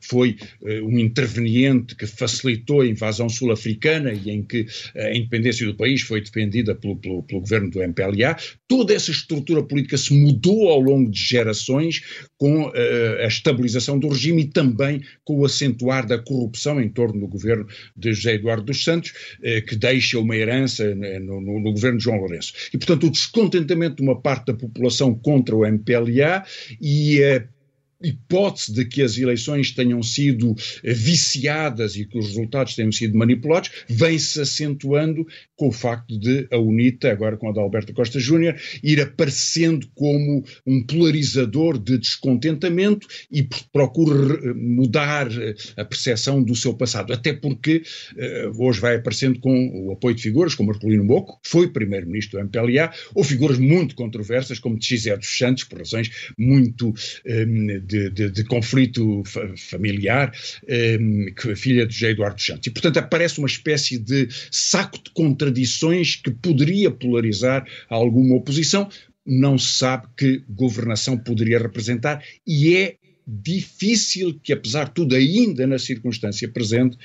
foi 0.00 0.36
eh, 0.64 0.80
um 0.82 0.98
interveniente 0.98 1.94
que 1.94 2.06
facilitou 2.06 2.80
a 2.80 2.86
invasão 2.86 3.28
sul-africana 3.28 4.12
e 4.12 4.30
em 4.30 4.42
que 4.42 4.66
a 4.94 5.14
independência 5.14 5.66
do 5.66 5.74
país 5.74 6.02
foi 6.02 6.20
defendida 6.20 6.74
pelo, 6.74 6.96
pelo, 6.96 7.22
pelo 7.22 7.40
governo 7.40 7.70
do 7.70 7.82
MPLA. 7.82 8.36
Toda 8.68 8.94
essa 8.94 9.10
estrutura 9.10 9.62
política 9.62 9.96
se 9.96 10.14
mudou 10.14 10.68
ao 10.68 10.80
longo 10.80 11.10
de 11.10 11.18
gerações 11.18 12.02
com 12.38 12.64
uh, 12.64 12.72
a 13.20 13.26
estabilização 13.26 13.98
do 13.98 14.08
regime 14.08 14.42
e 14.42 14.46
também 14.46 15.02
com 15.24 15.38
o 15.38 15.44
acentuar 15.44 16.06
da 16.06 16.18
corrupção 16.18 16.80
em 16.80 16.88
torno 16.88 17.20
do 17.20 17.26
governo 17.26 17.66
de 17.96 18.12
José 18.12 18.34
Eduardo 18.34 18.64
dos 18.64 18.84
Santos, 18.84 19.10
uh, 19.10 19.64
que 19.66 19.76
deixa 19.76 20.18
uma 20.18 20.36
herança 20.36 20.94
no, 20.94 21.40
no, 21.40 21.60
no, 21.60 21.72
governo 21.72 21.98
de 21.98 22.04
João 22.04 22.18
Lourenço. 22.18 22.52
E, 22.72 22.78
portanto, 22.78 23.06
o 23.06 23.10
descontentamento 23.10 23.96
de 23.96 24.02
uma 24.02 24.20
parte 24.20 24.46
da 24.46 24.54
população 24.54 25.14
contra 25.14 25.54
o 25.54 25.64
MPLA 25.64 26.44
e 26.80 27.22
a 27.22 27.44
hipótese 28.02 28.72
de 28.72 28.84
que 28.84 29.02
as 29.02 29.16
eleições 29.16 29.72
tenham 29.72 30.02
sido 30.02 30.54
eh, 30.82 30.92
viciadas 30.92 31.96
e 31.96 32.04
que 32.04 32.18
os 32.18 32.28
resultados 32.28 32.74
tenham 32.74 32.92
sido 32.92 33.16
manipulados, 33.16 33.70
vem-se 33.88 34.40
acentuando 34.40 35.26
com 35.56 35.68
o 35.68 35.72
facto 35.72 36.18
de 36.18 36.46
a 36.50 36.58
UNITA, 36.58 37.10
agora 37.10 37.36
com 37.36 37.48
a 37.48 37.52
da 37.52 37.60
Alberto 37.60 37.94
Costa 37.94 38.20
Júnior, 38.20 38.54
ir 38.82 39.00
aparecendo 39.00 39.86
como 39.94 40.44
um 40.66 40.82
polarizador 40.84 41.78
de 41.78 41.98
descontentamento 41.98 43.06
e 43.30 43.42
procura 43.72 44.54
mudar 44.54 45.30
eh, 45.32 45.54
a 45.76 45.84
percepção 45.84 46.42
do 46.42 46.54
seu 46.54 46.74
passado. 46.74 47.12
Até 47.12 47.32
porque 47.32 47.82
hoje 48.56 48.80
vai 48.80 48.96
aparecendo 48.96 49.38
com 49.40 49.86
o 49.86 49.92
apoio 49.92 50.14
de 50.14 50.22
figuras 50.22 50.54
como 50.54 50.70
Marcolino 50.70 51.04
Moco, 51.04 51.38
foi 51.42 51.68
primeiro-ministro 51.68 52.38
do 52.38 52.44
MPLA, 52.44 52.92
ou 53.14 53.24
figuras 53.24 53.58
muito 53.58 53.94
controversas 53.94 54.58
como 54.58 54.78
Xé 54.80 55.16
dos 55.16 55.38
Santos, 55.38 55.64
por 55.64 55.78
razões 55.78 56.10
muito 56.38 56.92
de, 57.86 58.10
de, 58.10 58.30
de, 58.30 58.44
conflito 58.44 59.22
familiar, 59.56 60.32
um, 61.00 61.26
que 61.34 61.54
filha 61.54 61.86
de 61.86 61.94
José 61.94 62.10
Eduardo 62.10 62.40
Santos. 62.40 62.66
E, 62.66 62.70
portanto, 62.70 62.98
aparece 62.98 63.38
uma 63.38 63.46
espécie 63.46 63.98
de 63.98 64.28
saco 64.50 64.98
de 65.02 65.10
contradições 65.10 66.16
que 66.16 66.30
poderia 66.30 66.90
polarizar 66.90 67.66
alguma 67.88 68.36
oposição. 68.36 68.88
Não 69.24 69.58
se 69.58 69.78
sabe 69.78 70.06
que 70.16 70.42
governação 70.48 71.16
poderia 71.18 71.58
representar 71.58 72.22
e 72.46 72.76
é 72.76 72.96
difícil 73.26 74.38
que, 74.40 74.52
apesar 74.52 74.84
de 74.84 74.94
tudo, 74.94 75.16
ainda 75.16 75.66
na 75.66 75.78
circunstância 75.78 76.48
presente, 76.48 76.96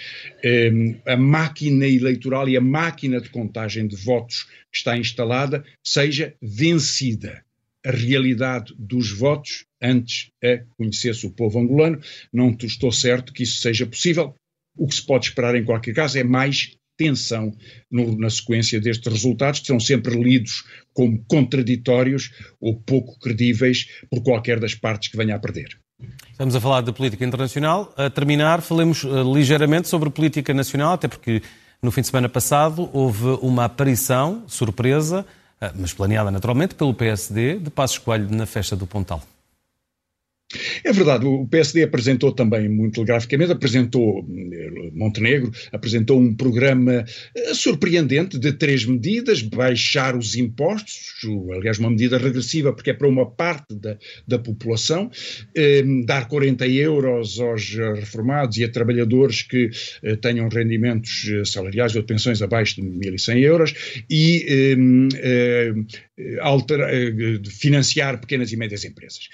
a 1.07 1.17
máquina 1.17 1.87
eleitoral 1.87 2.47
e 2.47 2.55
a 2.55 2.61
máquina 2.61 3.19
de 3.19 3.29
contagem 3.29 3.87
de 3.87 3.95
votos 3.95 4.43
que 4.71 4.77
está 4.77 4.95
instalada 4.95 5.63
seja 5.83 6.35
vencida 6.39 7.43
a 7.85 7.91
realidade 7.91 8.73
dos 8.77 9.11
votos 9.11 9.65
antes 9.81 10.29
a 10.43 10.63
conhecer-se 10.77 11.25
o 11.25 11.31
povo 11.31 11.59
angolano. 11.59 11.99
Não 12.31 12.55
estou 12.61 12.91
certo 12.91 13.33
que 13.33 13.43
isso 13.43 13.61
seja 13.61 13.85
possível. 13.85 14.35
O 14.77 14.87
que 14.87 14.95
se 14.95 15.05
pode 15.05 15.27
esperar, 15.27 15.55
em 15.55 15.65
qualquer 15.65 15.93
caso, 15.93 16.17
é 16.17 16.23
mais 16.23 16.77
tensão 16.97 17.51
no, 17.89 18.15
na 18.17 18.29
sequência 18.29 18.79
destes 18.79 19.11
resultados, 19.11 19.59
que 19.59 19.67
são 19.67 19.79
sempre 19.79 20.15
lidos 20.15 20.63
como 20.93 21.23
contraditórios 21.27 22.31
ou 22.59 22.79
pouco 22.79 23.19
credíveis 23.19 23.87
por 24.09 24.21
qualquer 24.21 24.59
das 24.59 24.75
partes 24.75 25.09
que 25.09 25.17
venha 25.17 25.35
a 25.35 25.39
perder. 25.39 25.79
Estamos 26.31 26.55
a 26.55 26.61
falar 26.61 26.81
de 26.81 26.91
política 26.91 27.25
internacional. 27.25 27.93
A 27.97 28.09
terminar, 28.09 28.61
falemos 28.61 29.03
uh, 29.03 29.33
ligeiramente 29.33 29.87
sobre 29.87 30.09
política 30.09 30.53
nacional, 30.53 30.93
até 30.93 31.07
porque 31.07 31.41
no 31.81 31.91
fim 31.91 32.01
de 32.01 32.07
semana 32.07 32.29
passado 32.29 32.89
houve 32.93 33.25
uma 33.41 33.65
aparição 33.65 34.43
surpresa 34.47 35.25
mas 35.75 35.93
planeada 35.93 36.31
naturalmente 36.31 36.73
pelo 36.75 36.93
PSD, 36.93 37.59
de 37.59 37.69
Passos 37.69 37.97
Coelho 37.97 38.33
na 38.35 38.45
festa 38.45 38.75
do 38.75 38.87
Pontal. 38.87 39.21
É 40.83 40.91
verdade, 40.91 41.25
o 41.25 41.47
PSD 41.47 41.83
apresentou 41.83 42.31
também, 42.31 42.67
muito 42.69 42.95
telegraficamente, 42.95 43.51
apresentou 43.51 44.19
eh, 44.19 44.91
Montenegro, 44.93 45.51
apresentou 45.71 46.19
um 46.19 46.35
programa 46.35 47.05
eh, 47.35 47.53
surpreendente 47.53 48.37
de 48.37 48.53
três 48.53 48.85
medidas, 48.85 49.41
baixar 49.41 50.15
os 50.15 50.35
impostos, 50.35 51.13
aliás 51.55 51.79
uma 51.79 51.89
medida 51.89 52.17
regressiva 52.17 52.73
porque 52.73 52.91
é 52.91 52.93
para 52.93 53.07
uma 53.07 53.29
parte 53.29 53.75
da, 53.75 53.97
da 54.27 54.39
população, 54.39 55.09
eh, 55.55 55.83
dar 56.05 56.27
40 56.27 56.67
euros 56.67 57.39
aos 57.39 57.75
reformados 57.75 58.57
e 58.57 58.63
a 58.63 58.69
trabalhadores 58.69 59.41
que 59.43 59.69
eh, 60.03 60.15
tenham 60.15 60.49
rendimentos 60.49 61.27
eh, 61.29 61.45
salariais 61.45 61.95
ou 61.95 62.01
de 62.01 62.07
pensões 62.07 62.41
abaixo 62.41 62.75
de 62.75 62.81
1.100 62.81 63.43
euros 63.43 63.73
e 64.09 64.45
eh, 64.49 65.73
financiar 67.49 68.19
pequenas 68.19 68.51
e 68.51 68.57
médias 68.57 68.85
empresas. 68.85 69.29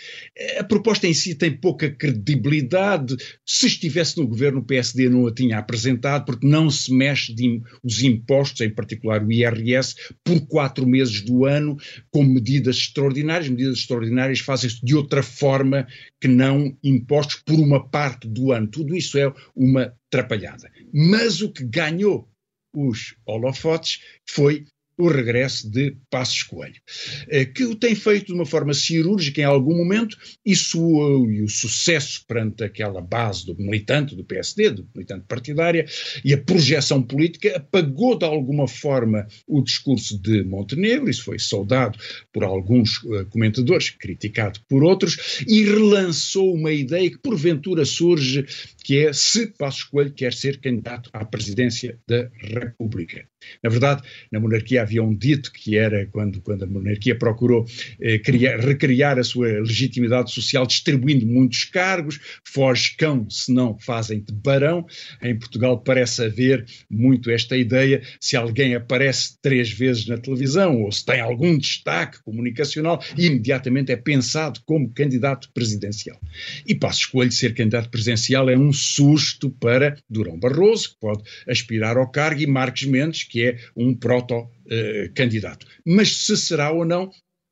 A 0.57 0.63
proposta 0.63 1.06
em 1.07 1.13
si 1.13 1.35
tem 1.35 1.55
pouca 1.55 1.89
credibilidade. 1.89 3.15
Se 3.45 3.67
estivesse 3.67 4.17
no 4.17 4.27
governo, 4.27 4.59
o 4.59 4.65
PSD 4.65 5.09
não 5.09 5.27
a 5.27 5.33
tinha 5.33 5.57
apresentado, 5.57 6.25
porque 6.25 6.45
não 6.45 6.69
se 6.69 6.93
mexe 6.93 7.33
de, 7.33 7.61
os 7.83 8.03
impostos, 8.03 8.61
em 8.61 8.69
particular 8.69 9.23
o 9.23 9.31
IRS, 9.31 9.95
por 10.23 10.45
quatro 10.47 10.85
meses 10.87 11.21
do 11.21 11.45
ano, 11.45 11.77
com 12.11 12.23
medidas 12.23 12.77
extraordinárias. 12.77 13.49
Medidas 13.49 13.79
extraordinárias 13.79 14.39
fazem-se 14.39 14.83
de 14.83 14.95
outra 14.95 15.23
forma 15.23 15.87
que 16.21 16.27
não 16.27 16.77
impostos 16.83 17.41
por 17.45 17.59
uma 17.59 17.87
parte 17.89 18.27
do 18.27 18.51
ano. 18.51 18.67
Tudo 18.67 18.95
isso 18.95 19.17
é 19.17 19.33
uma 19.55 19.93
trapalhada. 20.09 20.69
Mas 20.93 21.41
o 21.41 21.51
que 21.51 21.63
ganhou 21.63 22.29
os 22.73 23.15
holofotes 23.25 23.99
foi 24.29 24.65
o 24.97 25.07
regresso 25.07 25.69
de 25.69 25.95
Passos 26.09 26.43
Coelho, 26.43 26.81
eh, 27.27 27.45
que 27.45 27.63
o 27.65 27.75
tem 27.75 27.93
feito 27.93 28.27
de 28.27 28.33
uma 28.33 28.45
forma 28.45 28.73
cirúrgica 28.73 29.41
em 29.41 29.45
algum 29.45 29.77
momento 29.77 30.17
e, 30.45 30.55
sua, 30.55 31.27
e 31.29 31.43
o 31.43 31.49
sucesso 31.49 32.25
perante 32.27 32.63
aquela 32.63 32.99
base 32.99 33.45
do 33.45 33.55
militante 33.55 34.15
do 34.15 34.23
PSD, 34.23 34.71
do 34.71 34.87
militante 34.95 35.25
partidária, 35.27 35.85
e 36.25 36.33
a 36.33 36.37
projeção 36.37 37.01
política 37.01 37.57
apagou 37.57 38.17
de 38.17 38.25
alguma 38.25 38.67
forma 38.67 39.27
o 39.47 39.61
discurso 39.61 40.19
de 40.19 40.43
Montenegro, 40.43 41.09
isso 41.09 41.23
foi 41.23 41.37
saudado 41.37 41.99
por 42.33 42.43
alguns 42.43 42.97
uh, 43.03 43.25
comentadores, 43.29 43.91
criticado 43.91 44.59
por 44.67 44.83
outros, 44.83 45.43
e 45.47 45.63
relançou 45.63 46.53
uma 46.53 46.71
ideia 46.71 47.09
que 47.09 47.19
porventura 47.19 47.85
surge, 47.85 48.45
que 48.83 48.97
é 48.97 49.13
se 49.13 49.47
Passos 49.47 49.83
Coelho 49.83 50.13
quer 50.13 50.33
ser 50.33 50.59
candidato 50.59 51.09
à 51.13 51.23
presidência 51.25 51.99
da 52.07 52.29
República. 52.33 53.27
Na 53.63 53.69
verdade, 53.69 54.03
na 54.31 54.39
monarquia 54.39 54.81
havia 54.81 55.03
um 55.03 55.15
dito 55.15 55.51
que 55.51 55.77
era, 55.77 56.05
quando, 56.07 56.41
quando 56.41 56.63
a 56.63 56.67
monarquia 56.67 57.15
procurou 57.15 57.65
eh, 57.99 58.19
criar, 58.19 58.59
recriar 58.59 59.19
a 59.19 59.23
sua 59.23 59.47
legitimidade 59.47 60.31
social 60.31 60.65
distribuindo 60.65 61.25
muitos 61.25 61.63
cargos, 61.65 62.19
foge 62.43 62.95
cão 62.97 63.29
se 63.29 63.51
não 63.51 63.77
fazem-te 63.77 64.31
barão. 64.33 64.85
Em 65.21 65.37
Portugal 65.37 65.79
parece 65.79 66.23
haver 66.23 66.65
muito 66.89 67.29
esta 67.29 67.57
ideia, 67.57 68.01
se 68.19 68.35
alguém 68.35 68.75
aparece 68.75 69.37
três 69.41 69.69
vezes 69.71 70.07
na 70.07 70.17
televisão 70.17 70.81
ou 70.81 70.91
se 70.91 71.05
tem 71.05 71.19
algum 71.19 71.57
destaque 71.57 72.21
comunicacional, 72.23 73.03
imediatamente 73.17 73.91
é 73.91 73.95
pensado 73.95 74.59
como 74.65 74.89
candidato 74.89 75.49
presidencial. 75.53 76.19
E 76.65 76.75
passo 76.75 77.01
escolho 77.01 77.31
ser 77.31 77.53
candidato 77.53 77.89
presidencial 77.89 78.49
é 78.49 78.57
um 78.57 78.71
susto 78.71 79.49
para 79.49 79.97
Durão 80.09 80.39
Barroso, 80.39 80.91
que 80.91 80.99
pode 80.99 81.23
aspirar 81.47 81.97
ao 81.97 82.09
cargo, 82.09 82.41
e 82.41 82.47
Marques 82.47 82.87
Mendes, 82.87 83.23
que 83.23 83.36
é 83.43 83.57
um 83.75 83.93
proto-candidato. 83.93 85.65
Mas 85.85 86.25
se 86.25 86.37
será 86.37 86.71
ou 86.71 86.85
não, 86.85 87.09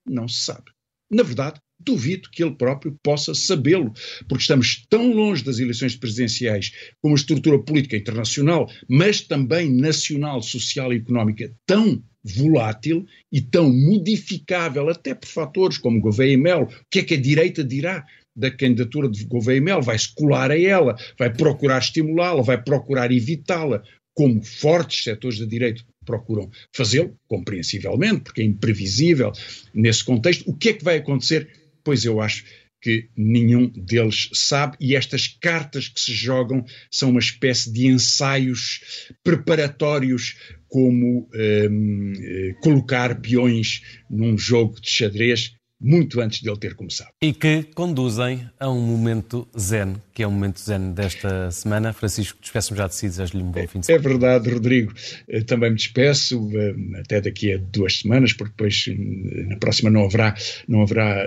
não 0.07 0.27
se 0.27 0.45
sabe. 0.45 0.71
Na 1.11 1.23
verdade, 1.23 1.59
duvido 1.79 2.29
que 2.31 2.43
ele 2.43 2.55
próprio 2.55 2.97
possa 3.03 3.33
sabê-lo, 3.35 3.93
porque 4.27 4.41
estamos 4.41 4.85
tão 4.89 5.11
longe 5.11 5.43
das 5.43 5.59
eleições 5.59 5.95
presidenciais, 5.95 6.71
com 7.01 7.09
uma 7.09 7.17
estrutura 7.17 7.59
política 7.59 7.97
internacional, 7.97 8.67
mas 8.89 9.21
também 9.21 9.71
nacional, 9.71 10.41
social 10.41 10.93
e 10.93 10.97
económica 10.97 11.53
tão 11.65 12.01
volátil 12.23 13.05
e 13.31 13.39
tão 13.39 13.71
modificável, 13.71 14.89
até 14.89 15.13
por 15.13 15.27
fatores 15.27 15.77
como 15.77 16.01
Gouveia 16.01 16.33
e 16.33 16.37
Melo. 16.37 16.65
O 16.65 16.85
que 16.89 16.99
é 16.99 17.03
que 17.03 17.13
a 17.13 17.21
direita 17.21 17.63
dirá 17.63 18.03
da 18.35 18.49
candidatura 18.49 19.07
de 19.07 19.23
Gouveia 19.25 19.57
e 19.57 19.61
Melo? 19.61 19.83
Vai-se 19.83 20.11
colar 20.15 20.49
a 20.49 20.59
ela, 20.59 20.95
vai 21.19 21.31
procurar 21.31 21.77
estimulá-la, 21.77 22.41
vai 22.41 22.61
procurar 22.61 23.11
evitá-la, 23.11 23.83
como 24.15 24.41
fortes 24.41 25.03
setores 25.03 25.37
da 25.37 25.45
direita 25.45 25.83
procuram 26.05 26.49
fazê-lo, 26.73 27.15
compreensivelmente, 27.27 28.21
porque 28.21 28.41
é 28.41 28.45
imprevisível 28.45 29.31
nesse 29.73 30.03
contexto. 30.03 30.49
O 30.49 30.55
que 30.55 30.69
é 30.69 30.73
que 30.73 30.83
vai 30.83 30.97
acontecer? 30.97 31.49
Pois 31.83 32.05
eu 32.05 32.21
acho 32.21 32.45
que 32.81 33.09
nenhum 33.17 33.67
deles 33.67 34.29
sabe, 34.31 34.77
e 34.79 34.95
estas 34.95 35.27
cartas 35.27 35.87
que 35.87 35.99
se 35.99 36.13
jogam 36.13 36.63
são 36.91 37.09
uma 37.09 37.19
espécie 37.19 37.71
de 37.71 37.87
ensaios 37.87 39.09
preparatórios, 39.23 40.37
como 40.67 41.27
um, 41.33 42.13
eh, 42.23 42.53
colocar 42.61 43.19
peões 43.21 43.81
num 44.09 44.37
jogo 44.37 44.79
de 44.79 44.89
xadrez 44.89 45.55
muito 45.85 46.19
antes 46.19 46.41
de 46.41 46.49
ele 46.49 46.57
ter 46.57 46.73
começado. 46.73 47.09
E 47.21 47.31
que 47.31 47.63
conduzem 47.75 48.49
a 48.59 48.67
um 48.69 48.81
momento 48.81 49.47
zen, 49.57 49.95
que 50.13 50.23
é 50.23 50.27
o 50.27 50.31
momento 50.31 50.59
zen 50.59 50.93
desta 50.93 51.51
semana. 51.51 51.93
Francisco, 51.93 52.39
despeço-me 52.41 52.79
já 52.79 52.87
de 52.87 52.95
si, 52.95 53.07
desejo-lhe 53.07 53.43
um 53.43 53.51
bom 53.51 53.67
fim 53.67 53.79
de 53.79 53.85
semana. 53.85 54.03
É 54.03 54.09
verdade, 54.09 54.49
Rodrigo. 54.49 54.93
Eh, 55.29 55.41
também 55.43 55.69
me 55.69 55.75
despeço, 55.75 56.49
eh, 56.55 56.99
até 56.99 57.21
daqui 57.21 57.53
a 57.53 57.57
duas 57.57 57.99
semanas, 57.99 58.33
porque 58.33 58.53
depois 58.57 58.85
eh, 58.87 59.43
na 59.43 59.57
próxima 59.57 59.91
não 59.91 60.05
haverá, 60.05 60.35
não 60.67 60.81
haverá 60.81 61.23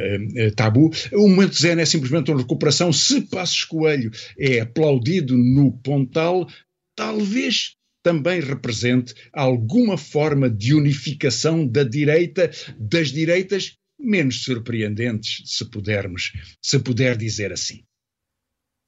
tabu. 0.56 0.90
O 1.12 1.28
momento 1.28 1.54
zen 1.54 1.78
é 1.78 1.86
simplesmente 1.86 2.30
uma 2.32 2.40
recuperação. 2.40 2.92
Se 2.92 3.20
Passos 3.20 3.64
Coelho 3.64 4.10
é 4.36 4.60
aplaudido 4.60 5.36
no 5.36 5.70
Pontal, 5.70 6.48
talvez 6.96 7.76
também 8.02 8.40
represente 8.40 9.14
alguma 9.32 9.96
forma 9.96 10.48
de 10.50 10.74
unificação 10.74 11.66
da 11.66 11.84
direita, 11.84 12.50
das 12.78 13.08
direitas 13.12 13.78
menos 13.98 14.44
surpreendentes, 14.44 15.42
se 15.46 15.64
pudermos, 15.64 16.32
se 16.62 16.78
puder 16.78 17.16
dizer 17.16 17.52
assim. 17.52 17.84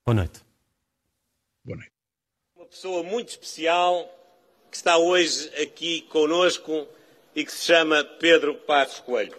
Boa 0.06 0.14
noite. 0.14 0.40
Boa 1.64 1.78
noite. 1.78 1.92
Uma 2.56 2.66
pessoa 2.66 3.02
muito 3.02 3.30
especial 3.30 4.08
que 4.70 4.76
está 4.76 4.96
hoje 4.96 5.48
aqui 5.60 6.02
conosco 6.02 6.86
e 7.34 7.44
que 7.44 7.52
se 7.52 7.64
chama 7.64 8.04
Pedro 8.04 8.54
Passos 8.54 9.00
Coelho. 9.00 9.36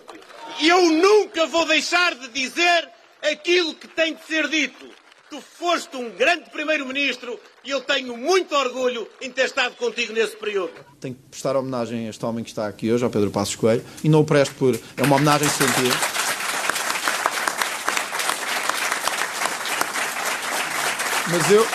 Eu 0.62 0.92
nunca 0.92 1.48
vou 1.48 1.66
deixar 1.66 2.16
de 2.16 2.28
dizer 2.30 2.90
aquilo 3.22 3.74
que 3.76 3.88
tem 3.88 4.14
de 4.14 4.24
ser 4.24 4.50
dito 4.50 5.01
Tu 5.32 5.40
foste 5.40 5.96
um 5.96 6.10
grande 6.10 6.50
primeiro-ministro 6.50 7.40
e 7.64 7.70
eu 7.70 7.80
tenho 7.80 8.18
muito 8.18 8.54
orgulho 8.54 9.08
em 9.22 9.32
ter 9.32 9.46
estado 9.46 9.78
contigo 9.78 10.12
nesse 10.12 10.36
período. 10.36 10.74
Tenho 11.00 11.16
que 11.16 11.22
prestar 11.30 11.56
homenagem 11.56 12.06
a 12.06 12.10
este 12.10 12.26
homem 12.26 12.44
que 12.44 12.50
está 12.50 12.68
aqui 12.68 12.92
hoje, 12.92 13.06
ao 13.06 13.10
Pedro 13.10 13.32
Passos 13.32 13.56
Coelho, 13.56 13.82
e 14.04 14.10
não 14.10 14.20
o 14.20 14.26
presto 14.26 14.54
por. 14.56 14.78
É 14.98 15.04
uma 15.04 15.16
homenagem 15.16 15.48
sentido. 15.48 15.96
Mas 21.30 21.50
eu, 21.50 21.66